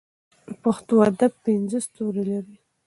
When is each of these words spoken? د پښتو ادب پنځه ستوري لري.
د 0.47 0.49
پښتو 0.63 0.93
ادب 1.09 1.31
پنځه 1.45 1.77
ستوري 1.87 2.23
لري. 2.31 2.55